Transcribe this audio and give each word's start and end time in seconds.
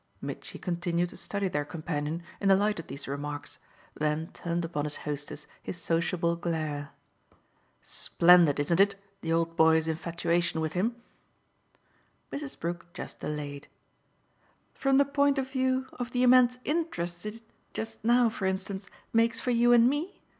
Mitchy 0.19 0.57
continued 0.57 1.09
to 1.11 1.15
study 1.17 1.47
their 1.47 1.63
companion 1.63 2.23
in 2.39 2.47
the 2.47 2.55
light 2.55 2.79
of 2.79 2.87
these 2.87 3.07
remarks, 3.07 3.59
then 3.93 4.31
turned 4.33 4.65
upon 4.65 4.85
his 4.85 4.95
hostess 5.05 5.45
his 5.61 5.79
sociable 5.79 6.35
glare. 6.35 6.89
"Splendid, 7.83 8.59
isn't 8.59 8.79
it, 8.79 8.95
the 9.21 9.31
old 9.31 9.55
boy's 9.55 9.87
infatuation 9.87 10.59
with 10.59 10.73
him?" 10.73 10.95
Mrs. 12.33 12.59
Brook 12.59 12.87
just 12.95 13.19
delayed. 13.19 13.67
"From 14.73 14.97
the 14.97 15.05
point 15.05 15.37
of 15.37 15.51
view 15.51 15.85
of 15.93 16.09
the 16.09 16.23
immense 16.23 16.57
interest 16.65 17.23
it 17.27 17.43
just 17.71 18.03
now, 18.03 18.27
for 18.27 18.47
instance 18.47 18.89
makes 19.13 19.39
for 19.39 19.51
you 19.51 19.71
and 19.71 19.87
me? 19.87 20.19